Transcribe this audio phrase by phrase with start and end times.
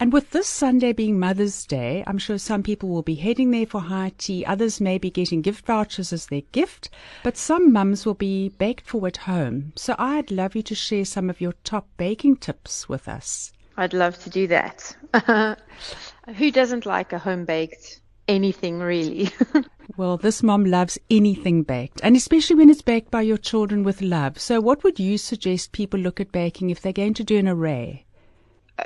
[0.00, 3.66] And with this Sunday being Mother's Day, I'm sure some people will be heading there
[3.66, 4.44] for high tea.
[4.44, 6.90] Others may be getting gift vouchers as their gift.
[7.22, 9.72] But some mums will be baked for at home.
[9.76, 13.52] So I'd love you to share some of your top baking tips with us.
[13.76, 14.96] I'd love to do that.
[16.36, 19.30] Who doesn't like a home baked anything really?
[19.94, 24.00] Well, this mom loves anything baked, and especially when it's baked by your children with
[24.00, 24.38] love.
[24.38, 27.46] So, what would you suggest people look at baking if they're going to do an
[27.46, 28.06] array?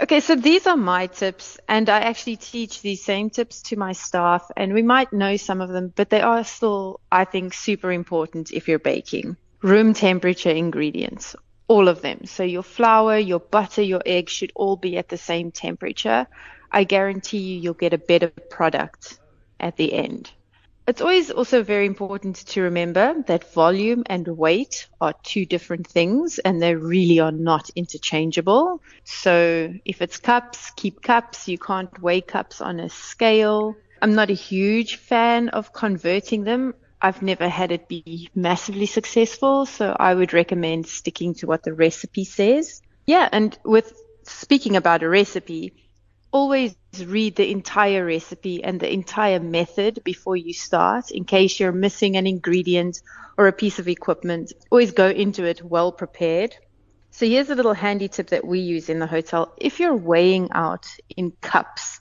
[0.01, 3.93] Okay, so these are my tips, and I actually teach these same tips to my
[3.93, 7.93] staff, and we might know some of them, but they are still, I think, super
[7.93, 9.37] important if you're baking.
[9.63, 11.37] Room temperature ingredients,
[11.69, 12.25] all of them.
[12.25, 16.27] So, your flour, your butter, your eggs should all be at the same temperature.
[16.73, 19.21] I guarantee you, you'll get a better product
[19.61, 20.33] at the end.
[20.87, 26.39] It's always also very important to remember that volume and weight are two different things
[26.39, 28.81] and they really are not interchangeable.
[29.03, 31.49] So if it's cups, keep cups.
[31.49, 33.75] You can't weigh cups on a scale.
[34.01, 36.75] I'm not a huge fan of converting them.
[37.03, 39.67] I've never had it be massively successful.
[39.67, 42.81] So I would recommend sticking to what the recipe says.
[43.07, 43.29] Yeah.
[43.33, 45.73] And with speaking about a recipe,
[46.31, 46.75] always
[47.05, 52.17] read the entire recipe and the entire method before you start in case you're missing
[52.17, 53.01] an ingredient
[53.37, 54.53] or a piece of equipment.
[54.71, 56.55] Always go into it well prepared.
[57.11, 59.55] So here's a little handy tip that we use in the hotel.
[59.57, 60.87] If you're weighing out
[61.17, 61.99] in cups,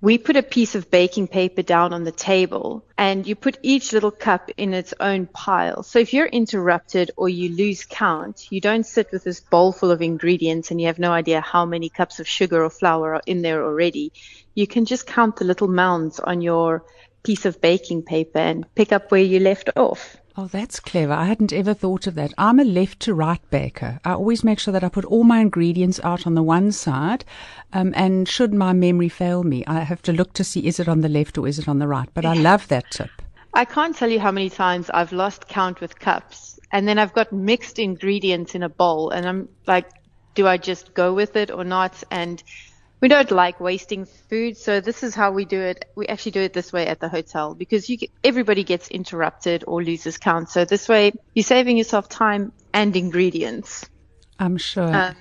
[0.00, 3.92] we put a piece of baking paper down on the table and you put each
[3.92, 5.82] little cup in its own pile.
[5.82, 9.90] So if you're interrupted or you lose count, you don't sit with this bowl full
[9.90, 13.22] of ingredients and you have no idea how many cups of sugar or flour are
[13.26, 14.12] in there already.
[14.54, 16.84] You can just count the little mounds on your
[17.24, 20.16] piece of baking paper and pick up where you left off.
[20.40, 21.14] Oh, that's clever.
[21.14, 22.32] I hadn't ever thought of that.
[22.38, 23.98] I'm a left to right baker.
[24.04, 27.24] I always make sure that I put all my ingredients out on the one side.
[27.72, 30.86] Um, and should my memory fail me, I have to look to see is it
[30.86, 32.08] on the left or is it on the right.
[32.14, 33.10] But I love that tip.
[33.52, 36.60] I can't tell you how many times I've lost count with cups.
[36.70, 39.10] And then I've got mixed ingredients in a bowl.
[39.10, 39.90] And I'm like,
[40.36, 42.04] do I just go with it or not?
[42.12, 42.40] And
[43.00, 45.84] we don't like wasting food, so this is how we do it.
[45.94, 49.64] We actually do it this way at the hotel because you get, everybody gets interrupted
[49.66, 50.50] or loses count.
[50.50, 53.88] So this way, you're saving yourself time and ingredients.
[54.38, 54.92] I'm sure.
[54.92, 55.14] Uh,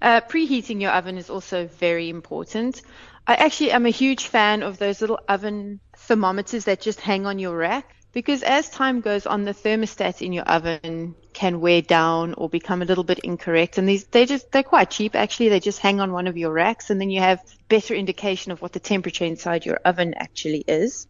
[0.00, 2.82] uh, preheating your oven is also very important.
[3.26, 7.38] I actually am a huge fan of those little oven thermometers that just hang on
[7.38, 12.32] your rack because as time goes on, the thermostat in your oven can wear down
[12.34, 13.76] or become a little bit incorrect.
[13.76, 15.48] And these, they just, they're quite cheap actually.
[15.48, 18.62] They just hang on one of your racks and then you have better indication of
[18.62, 21.08] what the temperature inside your oven actually is.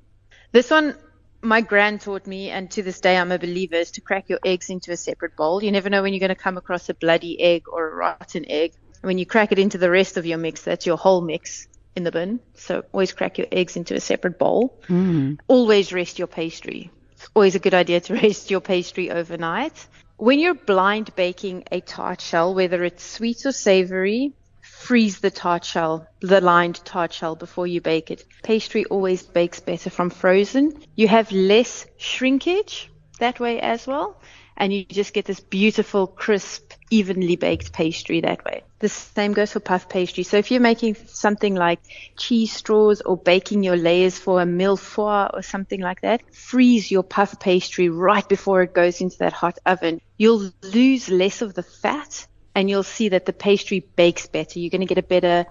[0.51, 0.97] This one,
[1.43, 4.39] my grand taught me, and to this day I'm a believer, is to crack your
[4.43, 5.63] eggs into a separate bowl.
[5.63, 8.47] You never know when you're going to come across a bloody egg or a rotten
[8.49, 8.73] egg.
[9.03, 12.05] When you crack it into the rest of your mix, that's your whole mix in
[12.05, 12.41] the bin.
[12.55, 14.81] So always crack your eggs into a separate bowl.
[14.89, 15.39] Mm.
[15.49, 16.91] Always rest your pastry.
[17.13, 19.87] It's always a good idea to rest your pastry overnight.
[20.17, 25.65] When you're blind baking a tart shell, whether it's sweet or savory, freeze the tart
[25.65, 28.25] shell, the lined tart shell before you bake it.
[28.43, 30.73] Pastry always bakes better from frozen.
[30.95, 34.21] You have less shrinkage that way as well
[34.57, 38.63] and you just get this beautiful, crisp, evenly baked pastry that way.
[38.79, 40.23] The same goes for puff pastry.
[40.23, 41.81] So if you're making something like
[42.17, 47.03] cheese straws or baking your layers for a mille-feuille or something like that, freeze your
[47.03, 50.01] puff pastry right before it goes into that hot oven.
[50.19, 54.59] You'll lose less of the fat and you'll see that the pastry bakes better.
[54.59, 55.47] You're going to get a better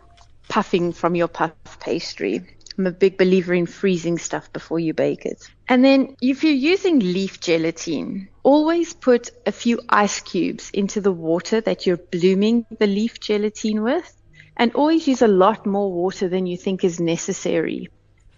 [0.47, 2.45] puffing from your puff pastry.
[2.77, 5.47] I'm a big believer in freezing stuff before you bake it.
[5.67, 11.11] And then if you're using leaf gelatine, always put a few ice cubes into the
[11.11, 14.15] water that you're blooming the leaf gelatine with.
[14.55, 17.89] And always use a lot more water than you think is necessary.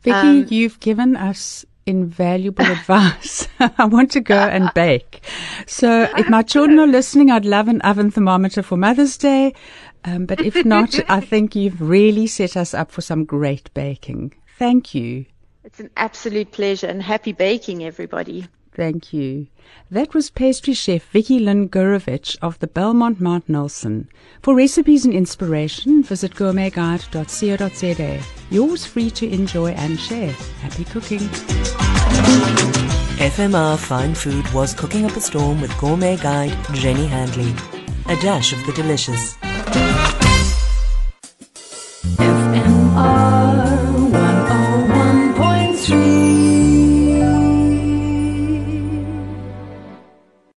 [0.01, 3.47] Vicky, um, you've given us invaluable advice.
[3.59, 5.23] I want to go and bake.
[5.67, 9.53] So if my children are listening, I'd love an oven thermometer for Mother's Day.
[10.03, 14.33] Um, but if not, I think you've really set us up for some great baking.
[14.57, 15.25] Thank you.
[15.63, 18.47] It's an absolute pleasure and happy baking, everybody.
[18.75, 19.47] Thank you.
[19.89, 24.09] That was pastry chef Vicky Lynn Gurovich of the Belmond Mount Nelson.
[24.41, 28.23] For recipes and inspiration, visit gourmetguide.co.za.
[28.49, 30.33] Yours free to enjoy and share.
[30.59, 31.21] Happy cooking.
[33.17, 37.53] FMR Fine Food was cooking up a storm with gourmet guide Jenny Handley.
[38.07, 39.37] A dash of the delicious.